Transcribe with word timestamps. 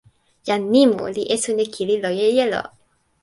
jan 0.47 0.61
Nimu 0.73 1.03
li 1.15 1.23
esun 1.35 1.57
e 1.63 1.65
kili 1.73 1.95
loje 2.03 2.27
jelo. 2.37 2.61